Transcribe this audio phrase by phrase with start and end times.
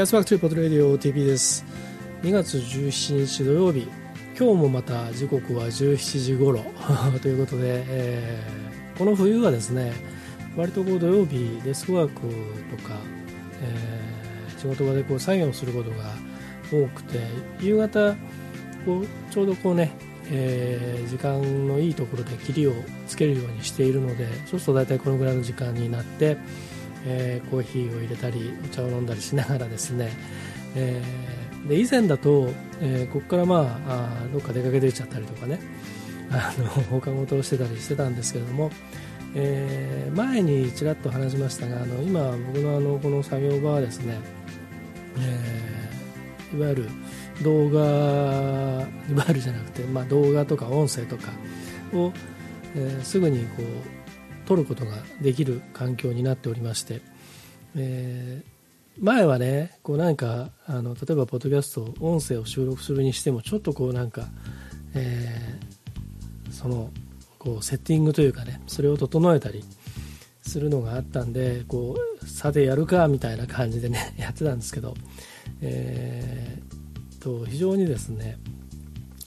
[0.00, 1.62] アスパークトゥーポッドレディオ OTP です。
[2.22, 3.86] 2月17日土曜日。
[4.38, 6.64] 今日もまた時刻は17時頃。
[7.20, 9.92] ということで、えー、この冬はですね
[10.56, 12.14] 割とこう土曜日デスクワーク
[12.74, 12.94] とか、
[13.62, 15.96] えー、仕事場でこう作業することが
[16.72, 17.18] 多くて
[17.60, 18.14] 夕方
[18.86, 19.92] こうちょうどこうね、
[20.30, 22.72] えー、時間のいいところで切りを
[23.06, 26.38] つけるようにしているのでそうすると大体このぐらいの時間になって
[27.06, 30.10] えー、コーヒーを入れたりお茶を飲んだりしながらですね、
[30.74, 35.60] えー、で以前だと、えー、ここからまああどっか出かけてちゃったりとかね
[36.30, 38.70] あの放課後をしてたりしてたんですけれども、
[39.34, 44.18] えー、前にちらっと話しましたがあの今僕のあのこの作業場はですね、
[45.18, 46.88] えー、いわゆる
[47.42, 51.32] 動画いわゆるじゃなくて、まあ、動画とか音声とか
[51.92, 52.12] を、
[52.76, 53.99] えー、すぐにこう
[54.50, 57.02] 取ることができる環境になっておりまして、
[57.76, 64.26] えー、前はねこうなんかあの例えばポッドキャスト音声を収録するにしてもちょっとこうなんか、
[64.94, 66.90] えー、その
[67.38, 69.62] こうセッティングというかねそれを整えたり
[70.42, 74.94] するのがあったんでこうさてやるかみたいな感じでね やってたんですけど、
[75.60, 78.36] えー、と非常にですね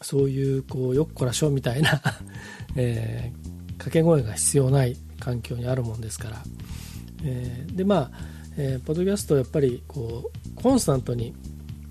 [0.02, 2.02] そういうこうよっこらしょみたいな
[2.76, 6.44] えー、掛け声が必要ない環境にあるもんですから、
[7.24, 8.12] えー、でまあ、
[8.58, 11.34] えー、ポッドキャストやっぱりこうコンスタントに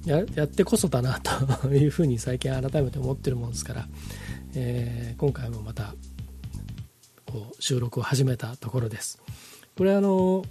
[0.05, 3.87] やってこそだなというふうに最近改めて思ってるもんですから、
[4.55, 5.95] えー、今回もまた
[7.27, 9.20] こう収録を始めたところです。
[9.77, 10.45] これあの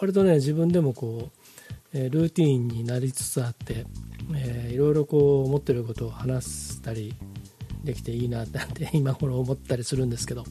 [0.00, 1.30] 割とね自分でもこ
[1.92, 3.86] う、ルーティンになりつつあって、
[4.34, 7.14] えー、いろいろこう思ってることを話したり
[7.84, 10.44] できていいなって 今頃思ったりするんですけど、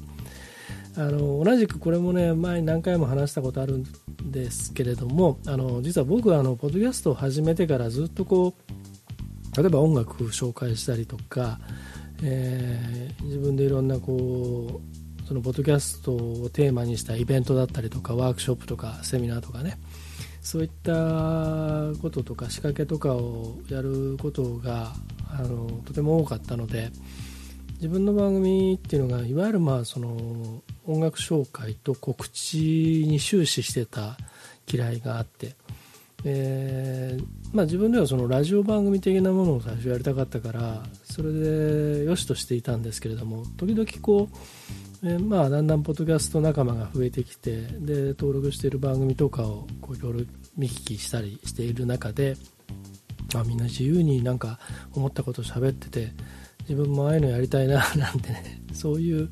[0.95, 3.85] あの同じくこれもね前に何回も話したことあるん
[4.31, 11.59] ですけれどもあの実は僕はあのポッドキャストを始めてからずっとこう例えば音楽紹介したりとか、
[12.23, 14.81] えー、自分でいろんなこ
[15.23, 19.79] うそのポッドキャストをテーマにしたイベントだったりとかワークショップとかセミナーとかね
[20.41, 20.91] そういった
[22.01, 24.93] こととか仕掛けとかをやることが
[25.31, 26.91] あのとても多かったので
[27.75, 34.17] 自分の番組っていうのがいわゆるまあその音楽紹介と告知に終始してた
[34.71, 35.55] 嫌いがあって、
[36.25, 44.29] えーまあ、自分ではそのラジオ番組的なものを最初やりたかったからそれでよしとしていたんですけれども時々こ
[45.03, 49.67] う、えー、まあ、だんだんポッドキャスト仲間が増えてきてで登録している番組とかを
[49.97, 50.19] いろいろ
[50.57, 52.35] 見聞きしたりしている中で、
[53.33, 54.59] まあ、みんな自由になんか
[54.93, 56.11] 思ったことを喋ってて
[56.61, 59.29] 自分もああいうのやりたいななんてねそういう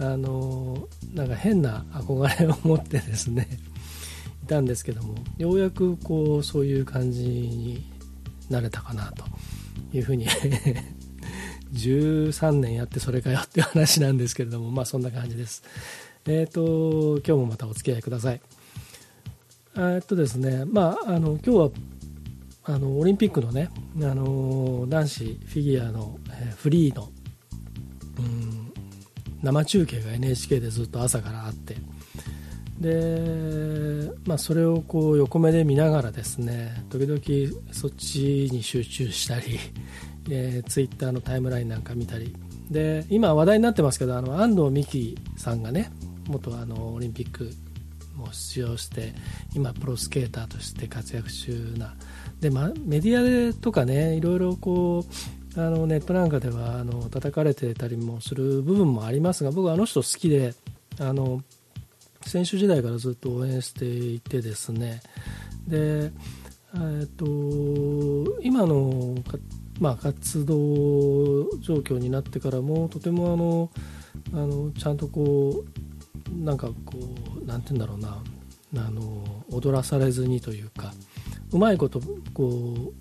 [0.00, 3.46] あのなんか変な憧れを持ってですね
[4.42, 7.84] いたんですけどもようやくこうそういう感じに
[8.48, 9.24] なれたかなと
[9.92, 10.26] いうふうに
[11.74, 15.62] 13年やってそれかよっていう話なんですけれどもまあそんな感じです。
[16.26, 18.40] えっ、ー、と今日もまたお付き合いください。
[19.76, 21.70] えっとですねまああの今日は
[22.64, 27.08] あのオリンピックのねあの男子フィギュアの、えー、フリーの、
[28.18, 28.59] うん
[29.42, 31.76] 生中継が NHK でずっと朝からあって。
[32.80, 39.58] で、まあ、それをこう横目で見ながらですね時々そっちに集中したり、
[40.30, 42.34] えー、ツイッターのタイムラインなんか見たり。
[42.70, 45.90] で今話題になってますけどあの安藤美希さんがね
[46.28, 47.50] 元あのオリンピック
[48.14, 49.12] も出場して
[49.54, 51.94] 今プロスケーターとして活躍中な。
[52.40, 60.54] で、ま、メディアとかねいろいろこうあのネットなんかではあの叩かれてたりもする部分もありますが僕はあの人好きで
[60.98, 61.42] あの
[62.22, 65.00] 選手時代からずっと応援していてですね。
[65.66, 66.12] で、
[66.74, 67.24] えっと、
[68.42, 69.14] 今の
[69.80, 70.54] まあ、活動
[71.60, 73.70] 状況になってからもとてもあの
[74.34, 76.98] あのちゃんとこうなんかこ
[77.42, 78.22] うなんて言うんだろうな。
[78.76, 80.92] あの踊らされずにというか
[81.50, 82.00] うまいこと
[82.32, 82.92] こ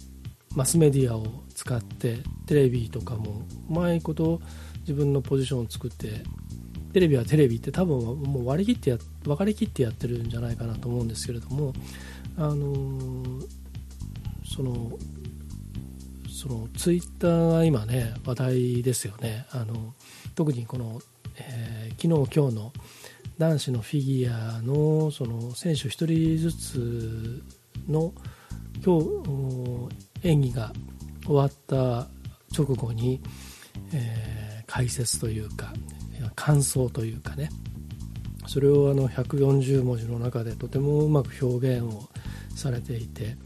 [0.53, 2.17] うマスメディアを使って
[2.49, 4.41] テレビとかもうまいこと
[4.79, 6.23] 自分のポジションを作って
[6.93, 11.73] テレビはテレビって多分もう割り切ってや分かりきってやってるんじゃないかなと思うんですけれども
[12.37, 13.39] あの
[14.43, 14.97] その
[16.27, 19.45] そのツイッターが今ね話題ですよね。
[19.51, 19.93] あの
[20.33, 20.99] 特にこの、
[21.37, 22.73] えー、昨日今日の
[23.37, 27.43] 男子のフィギュアのその選手1人ずつ
[27.87, 28.11] の
[28.83, 28.99] 今
[30.23, 30.73] 日演技が
[31.25, 32.07] 終わった
[32.55, 33.21] 直後に、
[33.93, 35.73] えー、解説というか
[36.35, 37.49] 感想というかね。
[38.47, 42.09] それをあの140文字の中でとてもうまく表現を
[42.55, 43.37] されていて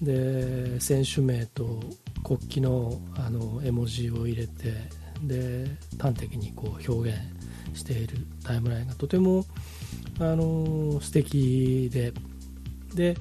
[0.00, 1.80] で選手名と
[2.24, 4.72] 国旗のあの絵文字を入れて
[5.22, 5.66] で
[5.98, 7.18] 端的にこう表現
[7.74, 9.44] しているタイムラインがとても
[10.18, 12.14] あの素敵で
[12.94, 13.16] で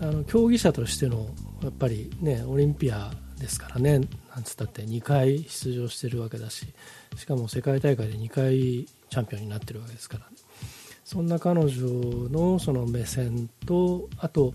[0.00, 1.30] あの競技者としての
[1.62, 4.02] やっぱりねオリンピアですからね
[4.36, 6.66] なんつったって2回出場してるわけだし
[7.16, 10.26] しかも世界大会で2回チャンピオンになってるわけですから、
[11.04, 11.68] そんな彼女
[12.28, 14.52] のその目線とあと、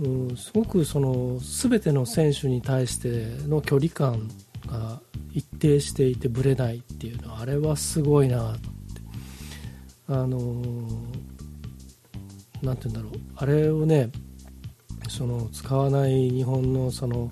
[0.00, 4.30] うん、すごくその全ての選手に対しての距離感
[4.66, 5.00] が
[5.34, 8.68] 一定していてぶれないっていうのはあれはすごいなって。
[10.10, 10.38] あの
[12.62, 13.12] なんて言うんだろう。
[13.36, 14.10] あれをね
[15.08, 17.30] その使わない日本のその、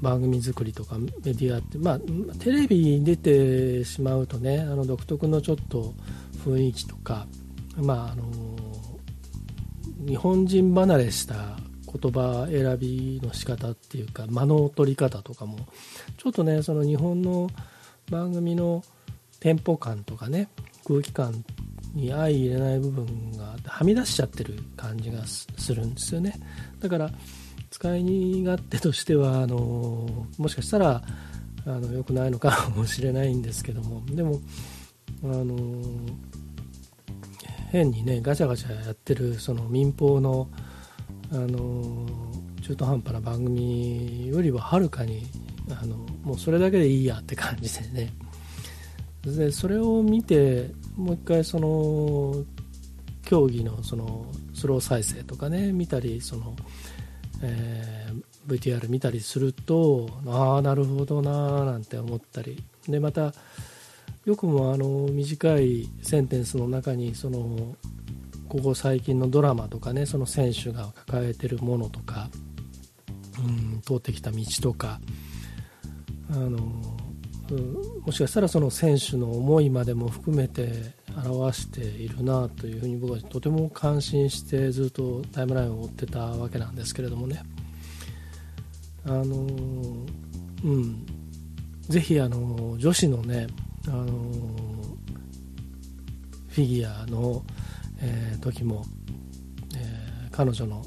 [0.00, 1.98] 番組作りとかメディアって、まあ、
[2.38, 5.94] テレビに出てしまうとねあの独特のちょっと
[6.44, 7.26] 雰囲気とか、
[7.76, 8.24] まあ、あの
[10.06, 11.56] 日本人離れした
[11.86, 15.58] 言葉選びの仕方っていうか間の取り方とかも
[16.16, 17.48] ちょっとねその日本の
[18.10, 18.82] 番組の
[19.40, 20.48] テンポ感とかね
[20.86, 21.44] 空気感
[21.94, 26.40] に相入れない部分がはみ出しちゃってる感じがするんですよね。
[26.80, 27.10] だから
[27.82, 30.06] 使い勝手としてはあの
[30.38, 31.02] もしかしたら
[31.66, 34.04] あの良くないのか もしれないんですけども。
[34.06, 34.40] でも
[35.24, 35.56] あの
[37.72, 40.48] 変にねガチャガチャやってるその民放の
[41.32, 42.06] あの
[42.60, 45.26] 中途半端な番組よりははるかに
[45.68, 48.12] あのもうそれだけでいいやって感じでね。
[49.24, 52.44] でそれを見てもう一回その
[53.24, 56.54] 競技のそのスロー再生とかね見たりその、
[57.42, 62.62] えー、VTR 見たりするとああなるほどなーなんて思ったり。
[62.88, 63.32] でまた
[64.24, 67.74] よくもあの短いセンテンスの中にその
[68.48, 72.28] ここ最近のドラマとかねその選手が抱えてるものとか、
[73.38, 75.00] うん、通ってきた道とか
[76.30, 76.58] あの
[77.50, 87.42] う、もしかしたらその選手の思いまでも含めて表しているなというふうに僕はとても感心してずっとタイムラインを追ってたわけなんですけれどもね
[89.04, 89.24] あの
[90.64, 91.06] うん
[91.88, 93.46] ぜひあの女子のね
[93.88, 94.04] あの
[96.48, 97.42] フィギュアの、
[98.00, 98.84] えー、時も、
[99.76, 100.84] えー、彼女の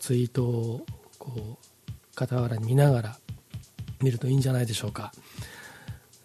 [0.00, 0.86] ツイートを
[1.18, 1.56] こう
[2.16, 3.16] 傍らに見ながら
[4.00, 5.12] 見るといいんじゃないでしょうか。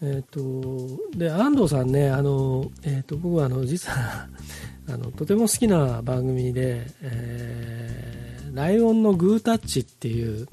[0.02, 4.28] えーと、で安藤さんねあの、えーと、僕はあの実は
[4.90, 10.48] あのとても好きな番組で、えー、ライオンのグータッチっていう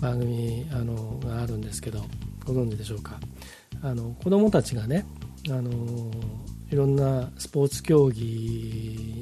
[0.00, 2.04] 番組あのがあるんですけど
[2.44, 3.20] ご存知でしょうか？
[3.82, 5.04] あの子供たちがね
[5.48, 6.10] あの
[6.70, 8.22] いろんなスポーツ競技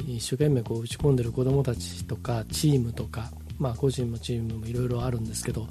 [0.06, 5.69] に一生懸命こう打ち込んでる子供たちとかチームとか、まあ、個人もチームもいろいろあるんですけど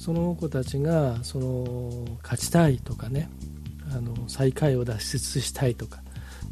[0.00, 3.28] その子たちがその勝ちたいとかね
[3.94, 6.02] あの最下位を脱出したいとか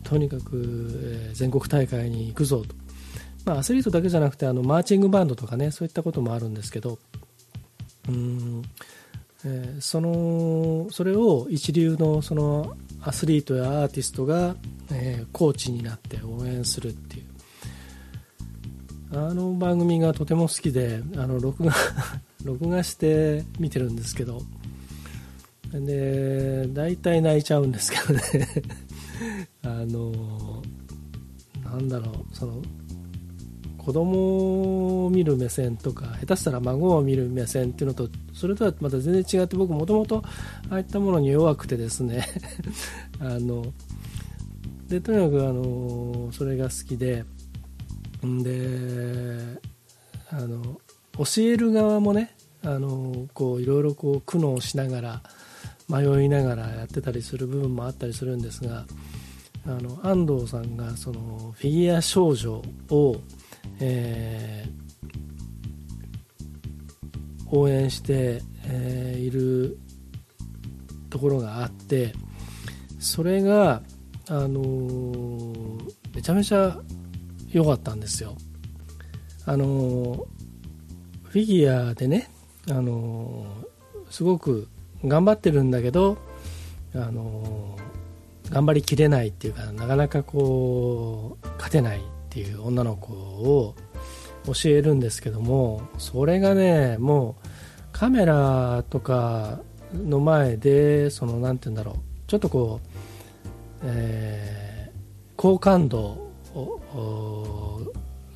[0.04, 2.74] とにかく、全国大会に行くぞと、
[3.44, 6.98] まあ、アスリートだけじゃなくてあのマーチングバンドとかねそういったこともあるんですけど
[8.08, 8.62] うん、
[9.44, 14.56] えー、そのそれを一流のそのアスリートやアーティストが、
[14.92, 17.24] えー、コーチになって応援するっていう。
[19.10, 21.72] あの番組がとても好きであの録画
[22.48, 24.40] 録画して見てるんですけど。
[25.70, 28.22] で大体泣いちゃうんですけどね。
[29.62, 30.62] あの
[31.62, 32.14] なんだろう。
[32.34, 32.62] その
[33.76, 40.22] 子供を見る目線とか下手したら孫を見る目線っていうのとそれとはまた全然違って僕もともと
[40.70, 42.26] ああいったものに弱くてですね。
[43.20, 43.72] あの
[44.88, 47.24] でとにかくあのそれが好きで。
[48.42, 49.60] で
[50.30, 50.80] あの
[51.18, 55.22] 教える側もねあのこういろいろこう苦悩しながら
[55.88, 58.84] 迷いながらやってたりする部分もあったりするんですが
[59.66, 63.16] あの安藤さんがそのフィギュア少女を、
[63.80, 69.78] えー、応援して、えー、いる
[71.10, 72.12] ところがあって
[72.98, 73.82] それが、
[74.28, 76.78] あのー、めちゃめちゃ
[77.50, 78.36] 良かったんですよ。
[79.46, 80.26] あの
[81.28, 82.30] フィギュアでね、
[82.70, 83.46] あの
[84.10, 84.68] すごく
[85.04, 86.18] 頑張ってるんだけど、
[86.94, 87.76] あの
[88.50, 93.74] 頑張りきれないっていうかなかなかこう勝てないっていう女の子を
[94.46, 97.48] 教えるんですけどもそれがねもう
[97.92, 99.60] カメラとか
[99.92, 101.94] の前でその何て言うんだろう
[102.26, 102.88] ちょっとこう、
[103.84, 106.30] えー、好感度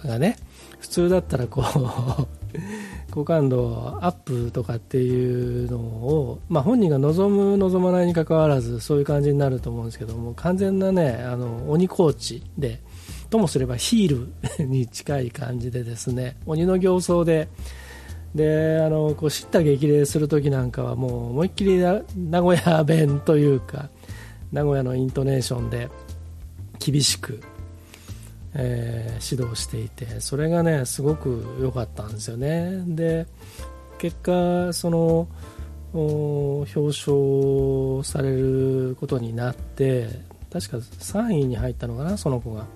[0.04, 0.36] がね
[0.78, 2.41] 普通だったらこう
[3.10, 12.80] 好感度アップとかっていうのを、まあ、本人が望む、望まないにかかわらずそういう感じになると思うんですけども完全な、ね、あの鬼コーチで
[13.30, 14.28] ともすればヒー
[14.58, 17.48] ル に近い感じでですね鬼の形相で
[18.34, 23.90] であのこう叱咤激励するときなんかはもう思いっきり名古屋弁というか
[24.52, 25.90] 名古屋のイントネーションで
[26.78, 27.40] 厳しく
[28.54, 32.82] えー、指導していてそれがねすごく良かったんですよね。
[32.86, 33.26] で
[33.98, 35.28] 結果その
[35.94, 40.08] 表彰されることになって
[40.52, 42.66] 確か3位に入ったのかなその子が。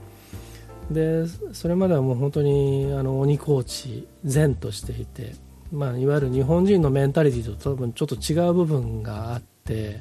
[0.90, 5.34] でそれまではもう本当にあの鬼コーチ善としていて、
[5.72, 10.00] まあ、いわゆる日本人のメンタリティと多分ちょっと違う部分があって、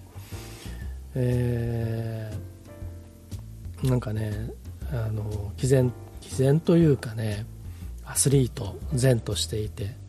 [1.16, 4.52] えー、なんかね
[4.92, 7.46] あの毅然毅然というかね
[8.06, 10.06] アスリート善としていて。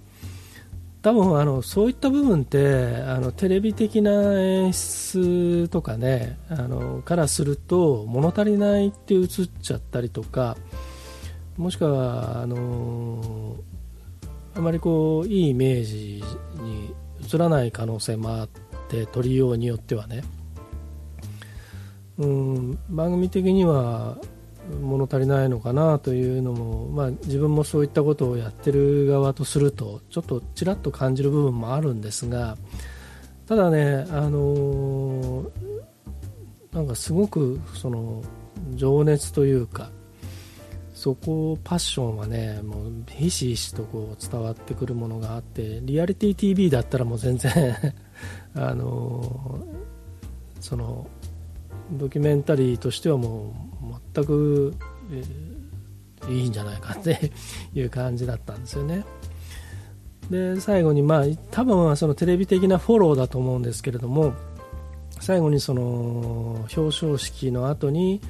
[1.03, 4.11] 多分あのそういった部分ってあのテレビ的な
[4.43, 9.29] 演出とかねあのからすると物足りないって映っ
[9.63, 10.57] ちゃったりとか
[11.57, 13.55] もしくはあの
[14.57, 16.25] あまりこういいイメージ
[16.61, 16.93] に
[17.33, 18.49] 映らない可能性もあっ
[18.89, 20.25] て撮りようによってはね。
[22.19, 24.17] うん番組的には
[24.81, 32.57] 物足りないのかなというのも、まあ、自分もそういったことをやってる側とするとちょっとちらっと感じる部分もあるんですが
[33.47, 35.51] ただね、あのー、
[36.73, 38.23] なんかすごくその
[38.75, 39.91] 情熱というか
[40.95, 47.53] そこパッションはねもうひしひしとこう伝わってくるものがあってリアリティ TV だったらもう全然
[48.57, 51.07] あのー、その
[51.93, 53.76] ドキュメンタリーとしてはもう
[54.17, 54.75] 全く、
[55.13, 57.33] えー、いいんじゃないかって
[57.75, 59.05] いう感じだったんですよね。
[60.31, 64.33] で最後に、まあ、多分はそのテレビ的なフォローだと思うんですけれども
[65.21, 68.21] 最後にその表彰式の後に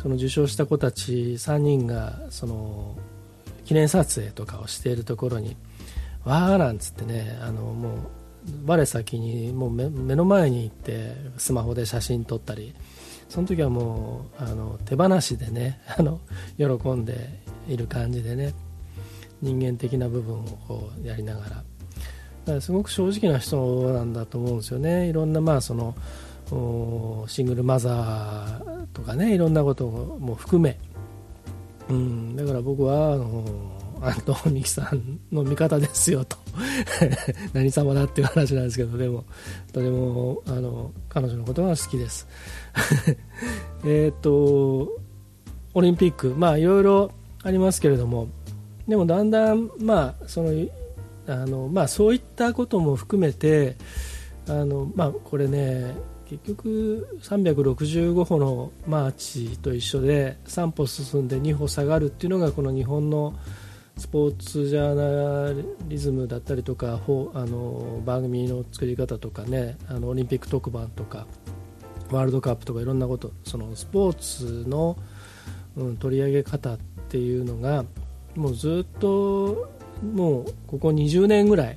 [0.00, 2.96] その受賞した子たち3人がその
[3.64, 5.56] 記念撮影とかをしているところに
[6.24, 7.98] わーなんつってねあのもう
[8.66, 12.76] 我先にもう目の前に行ってスマホで写真撮ったり
[13.30, 16.20] その時はもうあの手放しでね あの
[16.58, 18.52] 喜んでいる感じでね
[19.40, 21.48] 人間的な部分をこうやりながら。
[21.48, 21.64] だか
[22.52, 25.08] らすごく正直な人なんだと思うんですよね。
[25.08, 25.94] いろんなまあその
[27.28, 30.76] シングルマザーとかねいろんなことも含め、
[31.88, 33.44] うん、だから僕はあの
[34.02, 36.36] 安藤美樹さんの味方ですよと。
[37.52, 39.24] 何様だっていう話なんですけどでも
[39.72, 42.26] とてもあの彼女のことが好きです。
[43.84, 44.88] えっと
[45.74, 47.10] オリンピックまあいろいろ
[47.42, 48.28] ありますけれども
[48.88, 50.50] でもだんだんまあその
[51.26, 53.76] あのまあそういったことも含めて
[54.48, 55.94] あのまあこれね
[56.30, 63.34] 結局365歩のマーチと一緒で3歩進んで2歩下がるっていうのがこの日本の
[64.00, 71.26] スポーツジャーナリズムだったりとかあの番組の作り方とかねあのオリンピック特番とか
[72.10, 74.14] ワールドカップとかいろんなことそのスポー
[74.64, 74.96] ツの、
[75.76, 76.78] うん、取り上げ方っ
[77.10, 77.84] ていうのが
[78.34, 79.70] もうずっと
[80.02, 81.76] もうここ20年ぐらい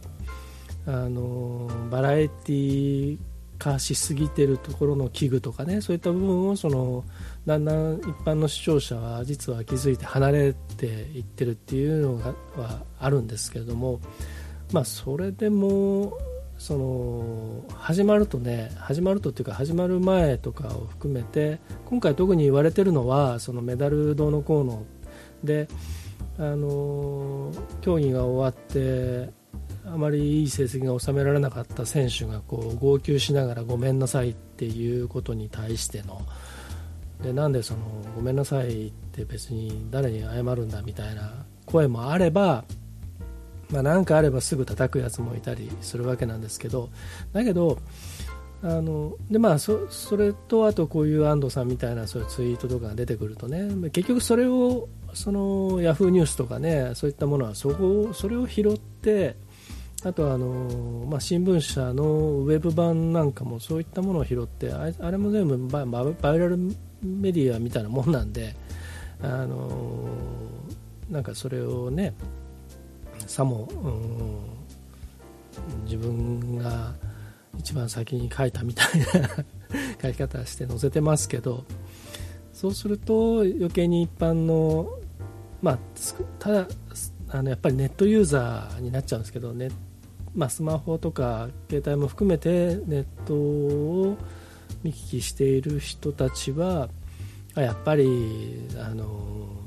[0.87, 3.17] あのバラエティー
[3.63, 7.05] 化しすぎてるところの器具とかねそういった部分をその
[7.45, 14.01] だんだん一般の視聴者は実は気づいて離れていってるっていうのがはあるんですけれども、
[14.73, 16.17] まあ、それでも
[16.57, 24.85] その始まるとね始まるとっていうか始まる前とかを含めて今回特に言われてるのはそのメダルどうのこうの
[25.43, 25.67] で
[26.37, 27.51] あの
[27.81, 29.31] 競技が終わって
[29.85, 36.21] あまりいい成績が収められなかった選手がこう号泣しながらごめんなさいっていうことに対しての
[37.21, 37.79] でなんでその
[38.15, 42.63] ごめんなさいって別に誰に謝るんだみたいな声もあれば
[43.73, 46.89] まあ、なんかあればすぐ叩くやつもいたりするわけなんですけど
[47.33, 47.79] だけど
[48.61, 59.35] あのでまあそそれとあとこういう安藤さんみたいなそういうツイートとかが出てくるとね結局それをそのヤフーニュースとかねそういったものはそこそれを拾って
[60.05, 66.57] あとあの、まあ、新聞社のウェブ版なんかもそういったものを拾ってあれも全部ババイラル
[67.01, 68.55] メディアみたいなもんなんで、
[69.21, 70.17] あの
[71.09, 72.13] なんかそれをね
[73.27, 73.87] さも、う
[75.81, 76.93] ん、自分が
[77.57, 79.05] 一番先に書いたみたいな
[80.01, 81.63] 書き方して載せてますけど
[82.51, 84.89] そうすると余計に一般の、
[85.61, 85.79] まあ、
[86.39, 86.67] ただ
[87.29, 89.53] あのやっぱりネットユーザーになっちゃうんですけど、
[90.35, 94.17] まあ、スマホとか携帯も含めてネットを
[94.83, 96.89] 見聞きしている人たちは
[97.55, 99.63] やっぱりあの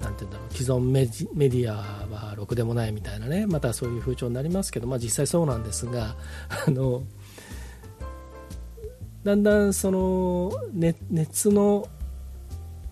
[0.00, 1.06] なんて言うんだろう既存メ
[1.48, 6.16] ディアはろくでもないみたいなねまたそういう風潮になりますけど、まあ、実際そうなんですが
[6.66, 7.02] あの
[9.24, 10.52] だんだんその
[11.10, 11.88] 熱の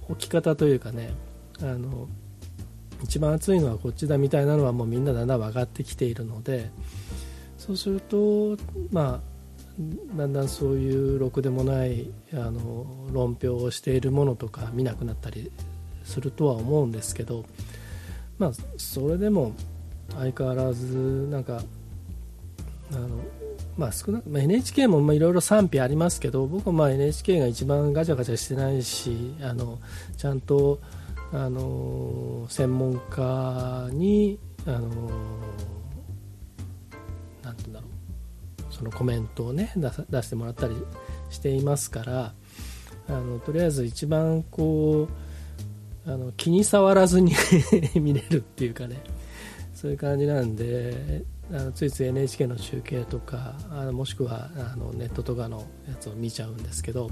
[0.09, 1.13] 置き方というかね
[1.61, 2.09] あの
[3.03, 6.71] 一番熱いのはこっちだみたいなのはもうみんなだんだん分かってきているので
[7.59, 8.57] そうすると
[8.91, 9.33] まあ
[10.17, 15.51] だんだんそういうろくでもないあの論評をしているものとか見なくなったり
[16.05, 17.45] するとは思うんですけど
[18.39, 19.55] まあそれでも
[20.11, 21.63] 相変わらずなんか
[22.93, 23.09] あの
[23.79, 29.79] まあ、少なまあ、NHK もいろいろ賛否ありますけど僕はまあ NHK が一番ガチャガチャしてないしあの
[30.19, 30.79] ちゃんと
[31.33, 34.81] あの専門家にあの
[37.43, 37.93] なんて言うんだろう。
[38.71, 40.75] そのコメントをね出出してもらったり
[41.31, 42.35] していますから
[43.09, 45.09] あのとりあえず一番こ
[46.07, 47.33] うあの気に障らずに
[47.95, 49.03] 見れるっていうかね。
[49.83, 57.11] そういう感じなんであのついつい NHK の中継とかあのもしくはあのネットとかのやつを見ちゃうんですけど、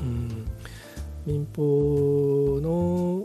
[0.00, 0.46] うん、
[1.26, 3.24] 民放の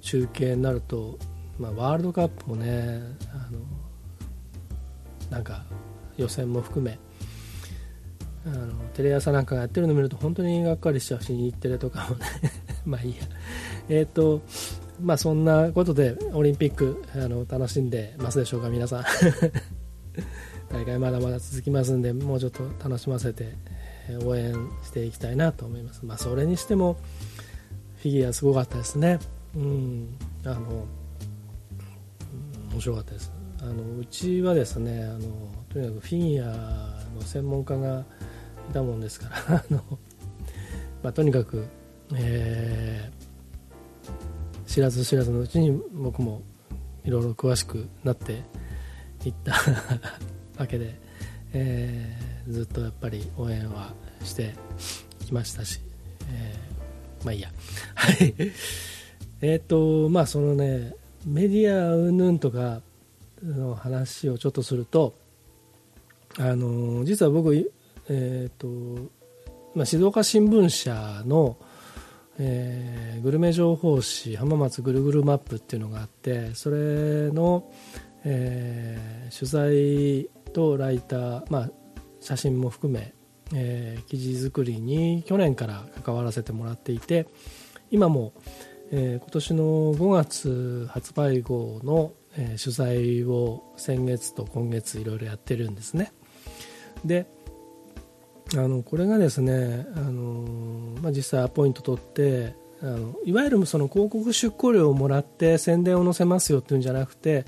[0.00, 1.18] 中継になると、
[1.58, 3.00] まあ、ワールドカップもね
[3.32, 3.60] あの
[5.30, 5.64] なんか
[6.16, 6.98] 予選も含め
[8.46, 12.26] あのテレ朝なんかがやってるの見ると本当にがっかりしちゃうし日テレとかもね
[12.84, 13.22] まあいいや。
[13.88, 14.42] えっ、ー、と
[15.02, 19.04] まあそんなことでオリンピックあの楽しんでますでしょうか皆さん。
[20.70, 23.54] 大会まだまだ続きますんでもうちょっと楽しませて
[24.24, 26.96] 応援していきたいなと思います、まあ、それにしても
[28.04, 29.18] フィギュアすごかったですね。
[29.56, 30.18] うん。
[30.44, 30.84] あの
[32.72, 33.32] 面白かったです。
[33.62, 35.20] あのうちはですねあの
[35.70, 38.04] とにかくフィギュアの専門家が
[38.70, 39.82] いたもんですから あの、
[41.02, 41.64] まあ、とにかく、
[42.14, 43.24] えー
[44.66, 46.42] 知らず知らずのうちに僕も
[47.04, 48.42] いろいろ詳しくなって
[49.24, 49.52] いった
[50.58, 51.00] わけで、
[51.52, 54.52] えー、ずっとやっぱり応援はして
[55.20, 55.80] きましたし、
[56.28, 56.73] えー、
[57.24, 57.48] まあいいや。
[57.94, 58.34] はい。
[59.40, 60.94] えっとまあそのね
[61.26, 62.80] メディア云々とか
[63.42, 65.14] の話をちょっとすると
[66.38, 67.72] あの実は僕、
[68.08, 69.10] えーと
[69.74, 71.56] まあ、静岡新聞社の、
[72.38, 77.70] えー、グルメ情報誌浜松ぐるぐるマップっていうのがあってそれの、
[78.24, 81.70] えー、取材とライター、まあ、
[82.20, 83.12] 写真も含め、
[83.54, 87.26] えー、記事作りに去年から関わらせてもらっていて
[87.90, 88.32] 今も、
[88.90, 89.64] えー、今年の
[89.94, 96.12] 5月発売号の、えー、取材を先月と今月いろいろやってるんですね。
[97.04, 97.26] で
[98.54, 107.46] あのこれがですねあの、まあ、実際アポイント取ってあのいわゆるその広告出稿料をもらって宣伝を載せますよっていうんじゃなくて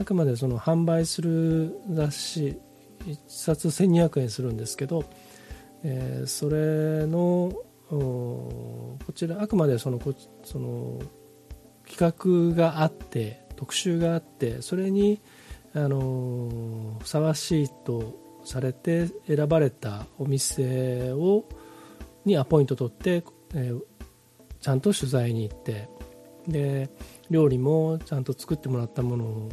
[0.00, 2.58] あくまでその販売する雑誌
[3.06, 5.04] 1冊1200円するんですけど、
[5.84, 7.52] えー、それの
[7.88, 10.14] こちらあくまでそのこ
[10.44, 11.00] その
[11.86, 15.20] 企画があって特集があってそれに
[15.74, 21.44] あのふさわしいとされて選ばれたお店を
[22.24, 23.80] にアポイント取って、えー、
[24.60, 25.88] ちゃんと取材に行って
[26.46, 26.90] で
[27.30, 29.50] 料理もちゃんと作ってもらったものを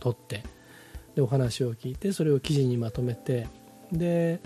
[0.00, 0.42] 取って
[1.14, 3.46] でお話を聞いてそれを記事にまとめて
[3.92, 4.40] で、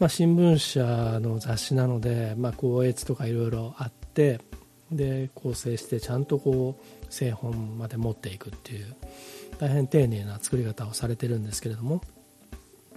[0.00, 4.40] まあ、新聞社の雑誌なので、まあ、校閲とかいろいろあって
[4.90, 8.96] で構成してちゃんとこう製本まで持っていくっていう
[9.58, 12.00] 大変丁寧な作り方をされてるんですけれども。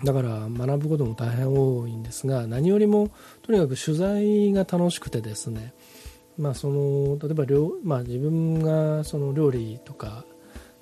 [0.04, 3.10] だから学ぶことも大変多いんですが何よりも
[3.44, 5.74] とにかく取材が楽しくてですね、
[6.38, 10.26] まあ、その例えば料、まあ、自分がその料理とか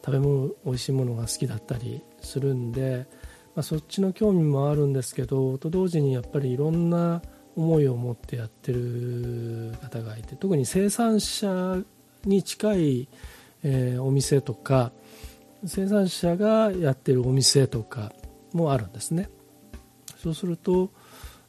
[0.04, 3.06] 食べ物美味しいものが好きだったりするんで、
[3.56, 7.22] まあ、そっちの興味もあるんですけどと同時にやっぱりいろんな
[7.56, 11.78] 思いを持ってやってる方がいて特に生産者
[12.24, 13.10] に近い、
[13.64, 14.92] えー、お店とか
[15.66, 18.14] 生産者がやってるお店とか
[18.54, 19.30] もあるんですね。
[20.18, 20.92] そうすると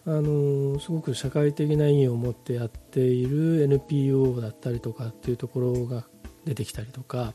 [0.04, 6.04] あのすごく社会的な意義を持ってやっている NPO だったりとかっていうところが
[6.44, 7.34] 出てきたりとか、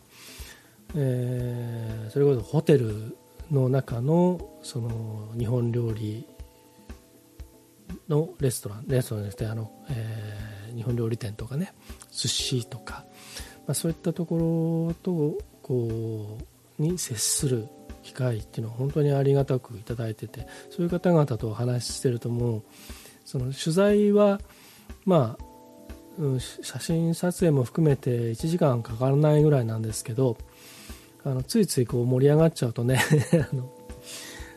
[0.96, 3.18] えー、それこそホテル
[3.52, 6.28] の中のその日本料理
[8.10, 11.74] のレストランレストランですねあの、えー、日本料理店とかね
[12.12, 13.06] 寿司とか、
[13.66, 16.38] まあ、そういったところとこ
[16.80, 17.68] うに接する
[18.04, 22.64] 機会っていうのは本当にありがたくいただいててそういう方々とお話ししてるともう
[23.26, 24.40] その取材は
[25.06, 25.44] まあ、
[26.18, 30.38] うん、写真撮影も含めて1時間かからないぐらいなんですけど
[31.28, 33.02] あのついついこう盛り上がっちゃうとね
[33.52, 33.70] あの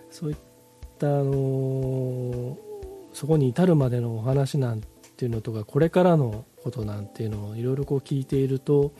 [0.09, 0.37] そういっ
[0.98, 2.56] たあの
[3.12, 4.80] そこに至るまでのお話なん
[5.16, 8.92] ていうのとかこれからのことなんていうのをいろいろこう聞いていると、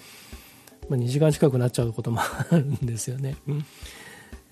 [0.89, 3.37] まあ、2時間近くなっちゃうこともあるんですよね。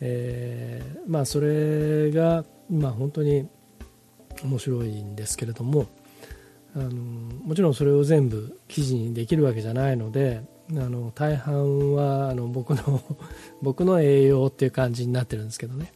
[0.00, 3.48] えー、まあそれが今本当に
[4.44, 5.86] 面白いんですけれども
[6.76, 13.00] あのもちろんそれを全部記事にできるわけじゃないのであの大半はあの僕の
[13.62, 15.92] 僕の栄養っていう感じになってるんですけどね。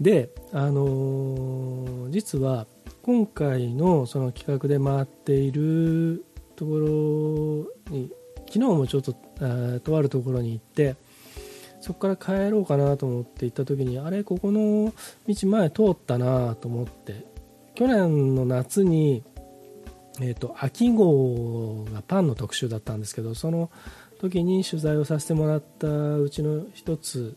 [0.00, 2.66] であの実は
[3.02, 6.24] 今回のその企画で回っている
[6.56, 8.10] ところに
[8.46, 9.12] 昨日もちょっと
[9.80, 10.96] とあるところに行って
[11.80, 14.92] そこから帰ろうかなと思って行った時にあれここの
[15.28, 17.24] 道前通ったなと思って
[17.74, 19.24] 去年の夏に、
[20.20, 23.70] えーと、秋号がパンの特集だったんですけどその
[24.20, 27.34] 時に取材をさせてもらったうちの一つ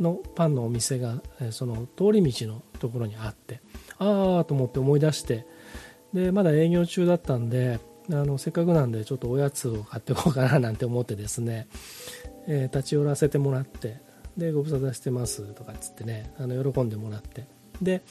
[0.00, 3.60] のパンのお店がその通り道のところにあって
[3.98, 5.46] ああと思って思い出して
[6.12, 7.78] でまだ営業中だったんで
[8.10, 11.68] あのせっかくなんでちょっとおやつを買っていこうかななんて思ってですね
[12.46, 14.00] えー、立ち寄らせてもらって
[14.36, 17.46] でご無沙汰してますとかっつってねあの喜んでもらって
[17.80, 18.02] で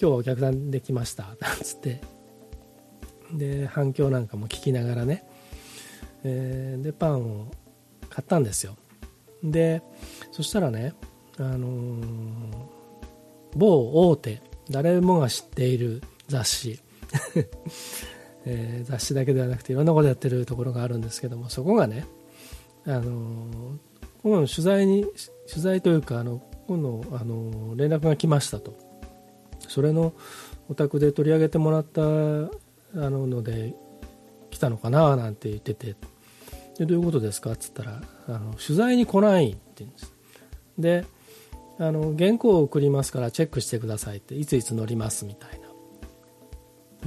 [0.00, 2.00] 今日はお客さんできましたなんつって
[3.32, 5.24] で反響なんかも聞きながらね、
[6.24, 7.46] えー、でパンを
[8.08, 8.76] 買ったんですよ。
[9.42, 9.82] で
[10.32, 10.94] そしたらね、
[11.38, 12.02] あのー、
[13.56, 16.80] 某大手誰もが知っている雑誌。
[18.46, 22.06] えー、雑誌だけではなくていろんなことやってるところがあるんですけどもそこがね
[22.86, 23.76] あの
[24.22, 25.04] 今度取材に
[25.46, 28.90] 取材というかあの今度あの連絡が来ましたと。
[29.68, 30.14] それの
[30.68, 32.00] お宅で取り上げてもらった
[32.94, 33.74] あのので
[34.50, 35.96] 来たのかななんて言ってて。
[36.78, 37.52] でどういうことですか？
[37.52, 40.14] っつったらあの取材に来ないって言うんです。
[40.78, 41.04] で
[41.78, 45.66] あの原稿を送りますからチェックしてくださいっていついつ乗りますみたいな。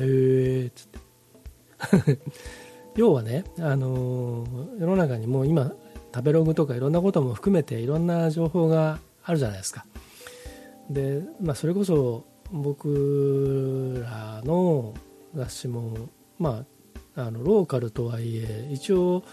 [0.04, 2.20] へえっつって。
[2.96, 4.46] 要はね、あの
[4.80, 5.74] 世の中にもう今
[6.14, 9.86] 食べログとかいろんなことも含めていろんな情報があるじゃないですか。
[10.90, 14.94] で、まあ、それこそ僕らの
[15.34, 16.66] 雑誌も、ま
[17.16, 19.24] あ、あのローカルとはいえ一応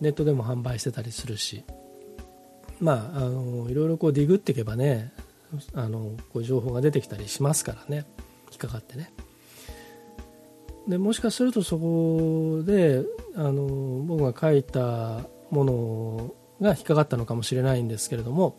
[0.00, 1.64] ネットでも販売してたりするし
[2.80, 5.12] まああのいろいろこうディグっていけばね
[5.74, 8.04] あのこう情報が出てきたりしますからね
[8.50, 9.12] 引っかかってね。
[10.88, 13.02] でもしかするとそこで
[13.34, 13.64] あの
[14.06, 18.56] 僕が書いたものが引っかかったのかもしれないんですけれども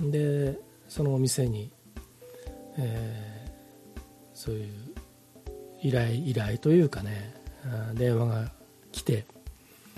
[0.00, 1.70] でそのお店に、
[2.78, 4.00] えー、
[4.32, 4.93] そういう
[5.84, 7.34] 依頼依頼というかね
[7.94, 8.50] 電話が
[8.90, 9.26] 来て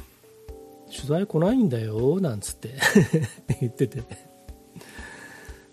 [0.94, 2.74] 「取材来ないんだよ」なんつって
[3.60, 4.26] 言ってて。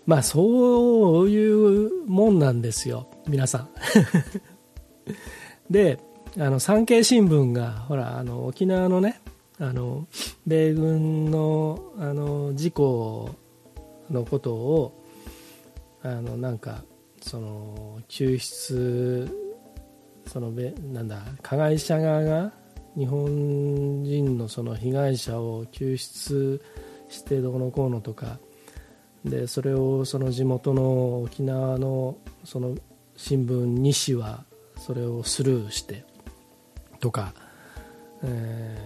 [0.06, 3.68] まあそういうもんなんですよ皆さん。
[5.70, 5.98] で
[6.38, 9.20] あの産経新聞がほらあの沖縄のね
[9.58, 10.06] あの
[10.46, 13.30] 米軍のあの事故
[14.10, 14.92] のことを
[16.02, 16.84] あのなんか
[17.22, 19.43] その救出
[20.34, 22.50] そのなんだ加害者側が
[22.98, 26.60] 日本人のその被害者を救出
[27.08, 28.38] してどうのこうのとか
[29.24, 32.74] でそれをその地元の沖縄のその
[33.16, 34.44] 新聞2紙は
[34.76, 36.04] それをスルーして
[36.98, 37.32] とか、
[38.24, 38.76] え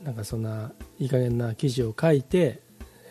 [0.00, 2.62] ー、なんかそんないい加減な記事を書いて、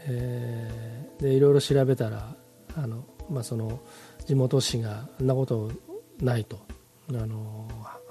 [0.07, 2.35] えー、でいろいろ調べたら
[2.75, 3.79] あの、まあ、その
[4.25, 5.71] 地元紙があんなこと
[6.19, 6.76] ないと。
[7.09, 7.67] あの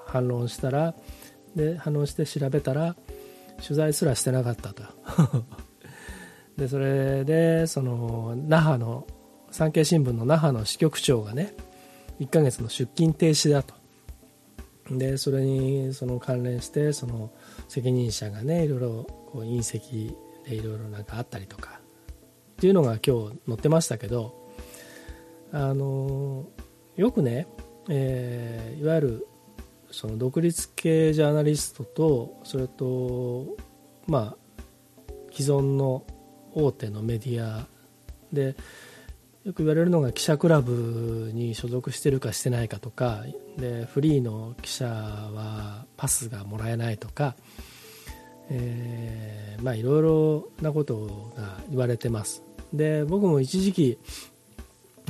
[0.06, 0.94] 反論したら
[1.54, 2.96] で反論して調べたら
[3.62, 4.82] 取材すらしてなかったと。
[6.56, 9.06] でそれでその那覇の
[9.50, 11.54] 産経新聞の那覇の支局長がね
[12.20, 13.74] 1ヶ月の出勤停止だと。
[14.90, 17.30] でそれにその関連してその
[17.68, 20.16] 責任者がねいろいろこう隕石
[20.48, 21.80] でいろいろなんかあったりとか
[22.52, 24.46] っていうのが今日載ってましたけど
[25.52, 26.46] あの
[26.96, 27.46] よくね、
[27.88, 29.26] えー、いわゆる
[29.90, 33.56] その独立系ジャーナリストとそれと
[34.06, 36.04] まあ既存の
[36.54, 37.66] 大手のメディア
[38.32, 38.56] で
[39.44, 43.24] よく言われるのが記者クラブに所属してるかしてないかとか
[43.58, 47.36] でフリーの記者はパスがもらえないとか
[48.48, 52.42] えー、まあいろいろなことが言われてます。
[52.72, 53.98] で僕も一時期、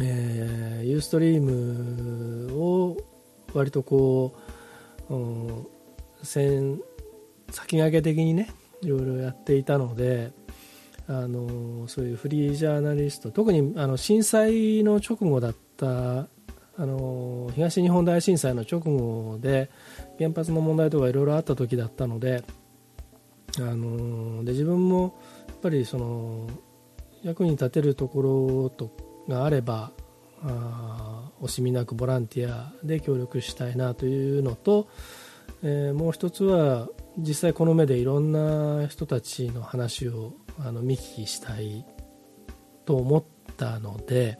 [0.01, 2.97] えー、ユーストリームを
[3.55, 4.37] 割とこ
[5.09, 5.67] う、うん、
[6.23, 6.81] 先
[7.53, 8.51] 駆け的にね
[8.83, 10.33] いろいろやっていたので
[11.09, 16.29] あのそういうフリージャーナリスト特にあの震災の直後だった
[16.79, 19.71] あの東日本大震災の直後で
[20.19, 22.45] 原発の問題とかいろいろあった時だったので
[23.59, 26.49] あので自分もやっぱりその
[27.23, 28.91] 役に立てるところと
[29.29, 29.93] があれば
[30.43, 34.89] あ惜しみなくボランティアで協力したいなというのと、
[35.63, 41.85] えー、もう一つは実際この目でいろんな人たちの話をあの見聞きしたい
[42.85, 43.25] と思っ
[43.57, 44.39] たので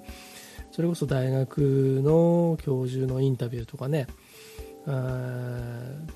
[0.71, 4.07] それこそ大学の教授のインタビューとかね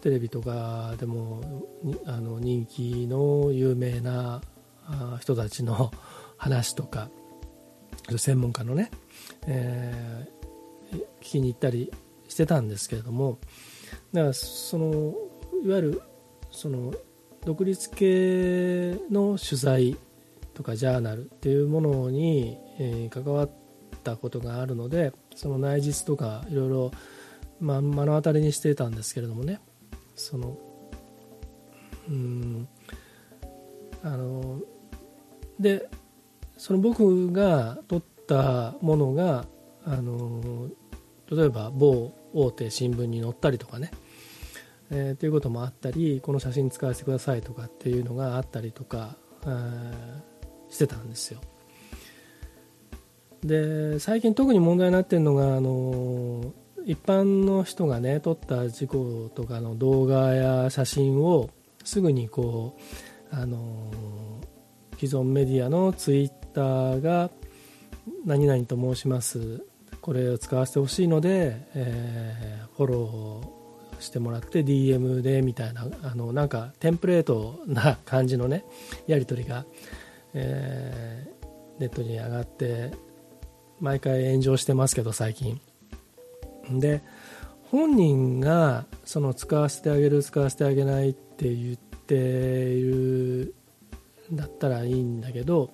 [0.00, 1.66] テレビとかでも
[2.06, 4.42] あの人気の有名な
[5.20, 5.90] 人たちの
[6.37, 7.11] 話とか
[8.16, 8.90] 専門家のね、
[9.46, 11.92] えー、聞きに行ったり
[12.28, 13.38] してたんですけれども
[14.12, 15.14] だからその
[15.64, 16.02] いわゆる
[16.50, 16.92] その
[17.44, 19.96] 独立系の取材
[20.54, 23.50] とかジャーナルっていうものに、えー、関わっ
[24.04, 26.90] たことがあるのでその内実とかいろいろ
[27.60, 29.60] ま、目の当たりにしてたんですけれどもね
[30.16, 30.58] その
[32.08, 32.68] うん
[34.02, 34.60] あの
[35.58, 35.88] で
[36.60, 39.46] その僕が撮ったものが
[39.86, 40.68] あの
[41.30, 43.90] 例えば某大手新聞に載ったりとかね。
[44.90, 49.92] えー、ということもあったりこの写真使わせてくださいとかっていうのがあったりとか、えー、
[50.68, 51.40] してたんですよ。
[53.42, 56.52] で最近特に問題になってるのがあの
[56.84, 61.48] 一般の人がね撮った事故とかの動画や写真を
[61.84, 62.76] すぐにこ
[63.32, 63.90] うあの
[64.98, 67.30] 既存メディアのツイッターが
[68.24, 69.64] 何々と申します。
[70.00, 78.64] これを使わせてほしいので、えー、フォローしてもらって DM でみたいなあのなんかテンプレートな感じのね
[79.06, 79.66] やり取りが、
[80.32, 82.92] えー、ネットに上がって
[83.78, 85.60] 毎回炎上してますけど最近。
[86.70, 87.02] で
[87.70, 93.54] 本人がその使わせてあげる使わせてあげないって言っている
[94.32, 95.70] だったらいいんだけど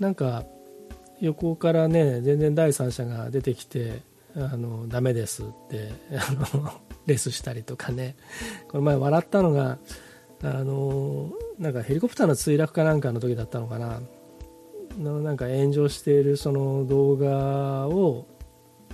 [0.00, 0.44] なんか
[1.20, 4.02] 横からね全然第三者が出てきて
[4.36, 6.72] あのダメですって あの
[7.06, 8.16] レスしたりとかね。
[8.68, 9.78] この前笑ったのが
[10.42, 14.00] あのなんかヘリコプターの墜落かなんかの時だったのかな。
[14.98, 18.26] のなんか炎上しているその動画を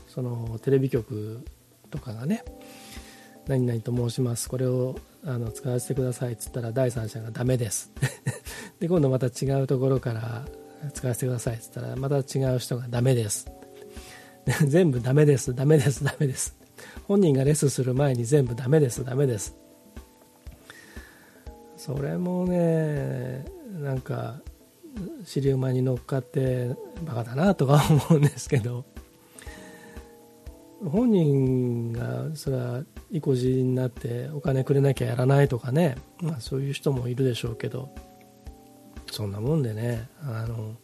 [0.07, 1.45] そのテレビ局
[1.91, 2.45] とかがね
[3.47, 4.49] 何々と申します。
[4.49, 7.91] これをあの使わせてくださいっつったら第三者がダメです
[8.79, 10.45] で今度また違うところから
[10.93, 11.57] 使わせてください。
[11.57, 13.51] っつったらまた違う人がダメです。
[14.67, 15.55] 全部ダメです。
[15.55, 16.05] ダメです。
[16.05, 16.57] ダメです。
[17.07, 19.05] 本人がレスする前に全部ダメです。
[19.05, 19.57] ダメです。
[21.77, 23.45] それもね
[23.81, 24.41] なんか
[25.25, 28.85] 尻馬に乗っかってバカだなとか思うんですけど。
[30.85, 37.89] 本人がそれは意固地になってお金くれなきゃやらないとかね、まあ、そういう人もいるでしょうけど。
[39.15, 40.75] そんなもんでねあの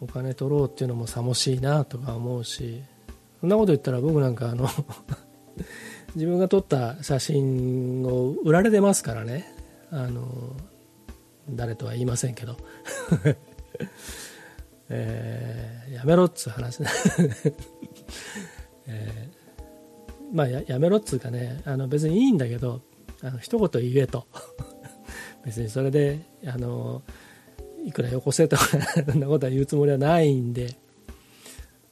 [0.00, 2.84] お金取ろうっていうのもさもしいなとか思うし
[3.40, 4.68] そんなこと言ったら僕なんかあの
[6.14, 9.52] 自分が撮った写真を売られてますからね
[9.90, 10.54] あの
[11.50, 12.56] 誰とは言いませんけど。
[14.88, 16.84] えー、やめろっつう話。
[18.86, 22.82] えー、まあややめろっつうかねあの別にいいんだけど
[23.20, 24.28] あの一言言えと。
[25.46, 27.02] 別にそれであの
[27.84, 28.64] いくらよこせとか
[29.06, 30.76] そんなことは言うつもりはないんで、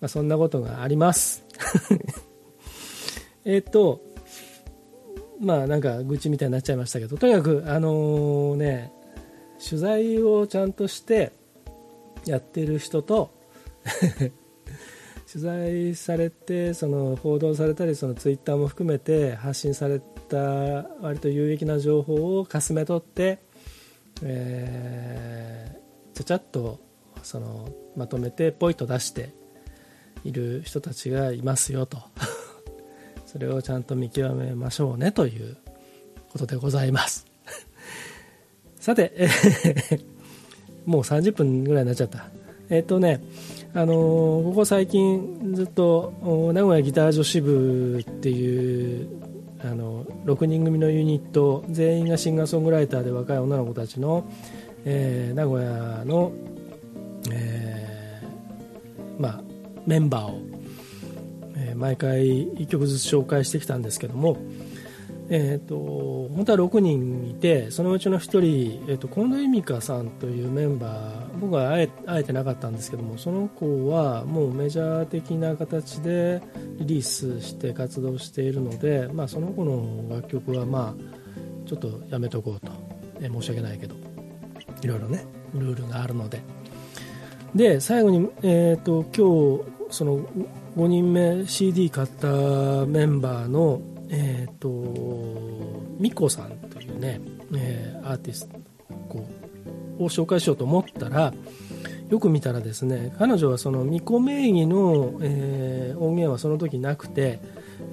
[0.00, 1.44] まあ、そんなことがあります。
[3.46, 4.02] えっと
[5.40, 8.92] まあなんか愚痴みたいになっちゃいましたけどとにかくあのね
[9.64, 11.32] 取材をちゃんとして
[12.26, 13.30] やってる人と
[15.34, 20.36] 取材されてその報道されたりそのツイッターも含めて発信された
[21.00, 23.40] 割と有益な情報をかすめ取って、
[24.22, 26.78] えー、ちゃちゃっと
[27.24, 29.34] そのまとめてポイと出して
[30.22, 31.98] いる人たちがいますよと。
[33.26, 35.56] それをちゃんと見極めましょうねという
[36.30, 37.26] ことでございます。
[38.78, 40.04] さて、えー、
[40.86, 42.28] もう30分ぐらいになっちゃった。
[42.70, 43.20] えっ、ー、とね
[43.76, 49.08] あのここ最近ずっと名古屋ギター女子部っていう、
[49.64, 54.30] あの6人組のユニット全員がシンガーソングライターで若い女の子たちの、
[54.84, 56.32] えー、名古屋の、
[57.32, 59.40] えーまあ、
[59.87, 60.40] メンバーを、
[61.56, 64.37] えー、毎回1曲ずつ紹介してきたんですけども、
[65.30, 76.42] えーと、本当は6人いてそのうちの1人、えーと、近藤由美香さんというメンバー僕は会え会えてなかったんですけどもその子はもうメジャー的な形で
[76.78, 82.72] リリースして活動しているので、まあ、その子の楽曲はまあちょっとやめとこうと、
[83.20, 84.04] えー、申し訳ないけど。
[84.84, 86.40] いろいろねルールがあるので。
[87.54, 90.18] で最後に、えーと、今日その
[90.76, 92.26] 5人目 CD 買った
[92.87, 94.68] メンバーのえっ、ー、と
[95.98, 97.20] ミコさんというね、
[97.54, 98.58] えー、アーティスト
[99.98, 101.32] を紹介しようと思ったら
[102.10, 107.40] よく見たらですね彼女はそのミコ名義の、えー、音源はその時なくて、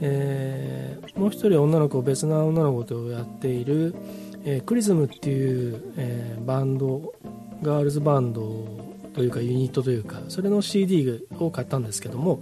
[0.01, 3.95] えー、もう一人女の子別な女の子とやっている、
[4.43, 7.13] えー、クリズムっていう、えー、バンド
[7.61, 12.41] ガールズバンドというかユニットというかそれの CD を買ったんですけども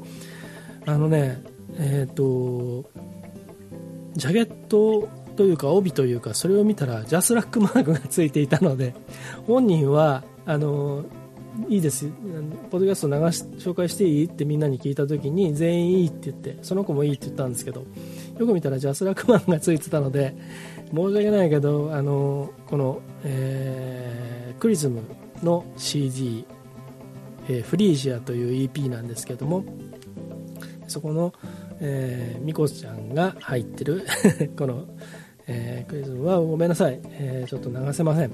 [0.86, 1.44] あのね
[1.78, 2.90] えっ、ー、と
[4.14, 8.94] ジャケットというか帯というかそれを見たらジャスラックマークがついていたので
[9.48, 11.06] 本人はあの
[11.68, 12.08] いいです
[12.70, 17.86] ポッドキャスト流し紹介していいってみんなに聞いた時に全員いいって言ってその子もいいって言ったんですけど
[18.38, 20.36] よく見たらジャスラックマークがついてたので
[20.94, 25.02] 申し訳ないけどあのこの、えー、クリズム
[25.44, 26.46] の CD、
[27.48, 29.64] えー、フリージアという EP なんですけども
[30.88, 31.34] そこの
[31.80, 34.06] えー、みこちゃんが入ってる
[34.58, 34.86] この、
[35.48, 38.32] えー、クイズはごめんなさい、えー、ちょっと流せません、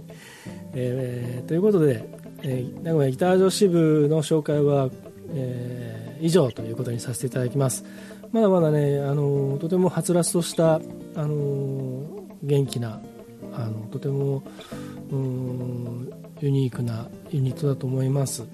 [0.74, 2.04] えー、ということで、
[2.42, 4.90] えー、名古屋ギター女子部の紹介は、
[5.34, 7.84] えー、以上ということにさせていただきます。
[8.30, 10.74] まだまだね、あのとてもはつらつとした、
[11.14, 12.04] あの
[12.42, 13.00] 元気な
[13.54, 14.42] あのとても
[16.40, 18.46] ユニークなユニットだと思います、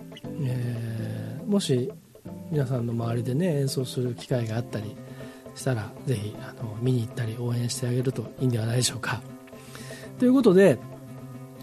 [0.42, 1.92] えー、もし
[2.50, 4.96] 皆さんの周りでね演奏する機会があったり
[5.54, 9.22] したらぜひあの見に行ったり応援してあげるといいんではないでしょうか。
[10.18, 10.78] ということで、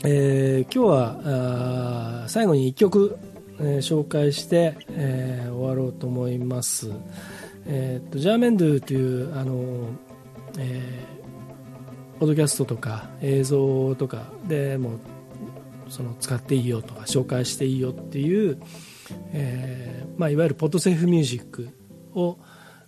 [0.03, 3.17] えー、今日は最後に1曲、
[3.59, 6.91] えー、紹介して、えー、終わろうと思います、
[7.65, 9.87] えーと、ジャーメンドゥというあの、
[10.57, 14.99] えー、ポッドキャストとか映像とかでも
[15.87, 18.59] その使っていいよとか紹介していいよっていう
[19.33, 21.69] えーまあ、いわゆるポッドセーフミュージック
[22.13, 22.37] を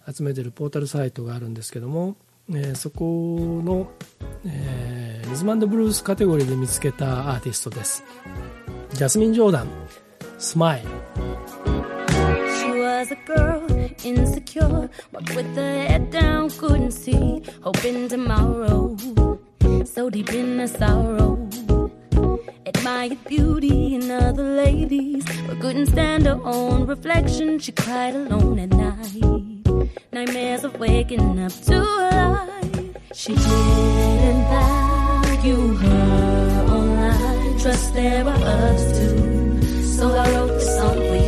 [0.07, 2.15] 集めてるポータルサイトがあるんですけども、
[2.49, 3.91] えー、そこの、
[4.45, 8.03] えー、リズムブルースカテゴリーで見つけたアーティストです
[8.93, 9.67] ジャスミン・ジョーダン
[10.37, 10.89] 「スマイル」
[13.03, 13.65] was a girl,
[14.03, 18.95] insecure, walked with her head down, couldn't see, hoping tomorrow,
[19.83, 21.37] so deep in the sorrow.
[22.65, 27.59] Admired beauty in other ladies, but couldn't stand her own reflection.
[27.59, 32.95] She cried alone at night, nightmares of waking up to life.
[33.13, 37.61] She didn't value her own life.
[37.61, 41.22] Trust there were others too, so I wrote this song for you.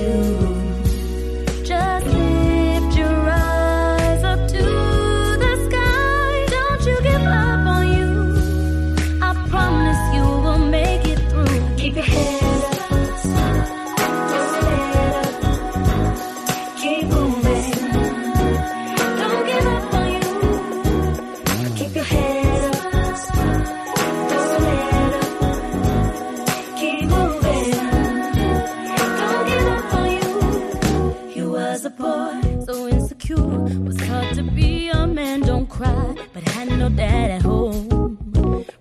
[36.96, 38.17] Dad at home.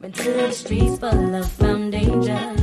[0.01, 2.54] Went to the streets full of found danger.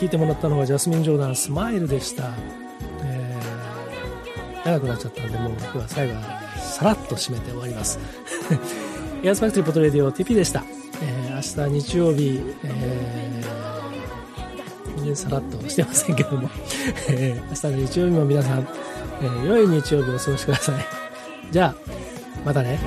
[0.00, 2.30] ということで聴いてもらったのはジャスミン・ジョーダンスマイルでした、
[3.04, 7.98] えー、長くなっちゃったんでもう今日は最後はさらっと締めて終わります。
[9.22, 10.64] エアスファクトリーポトレディオ TP でした、
[11.02, 16.48] えー、明日日曜日、えー、全然さらっとしてませんけども、
[17.10, 18.66] えー、明日の日曜日も皆さん、
[19.20, 20.86] えー、良い日曜日をお過ごしください。
[21.50, 21.74] じゃあ
[22.46, 22.80] またね。